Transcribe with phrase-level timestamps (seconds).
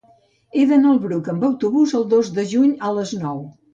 [0.57, 3.45] He d'anar al Bruc amb autobús el dos de juny a les nou.